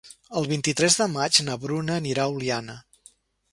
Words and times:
El 0.39 0.47
vint-i-tres 0.51 0.97
de 1.01 1.07
maig 1.17 1.37
na 1.49 1.59
Bruna 1.67 2.01
anirà 2.03 2.25
a 2.25 2.35
Oliana. 2.39 2.81